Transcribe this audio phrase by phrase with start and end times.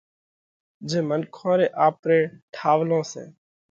[0.89, 2.19] جي منکون ري آپري
[2.55, 3.23] ٺاوَلون سئہ۔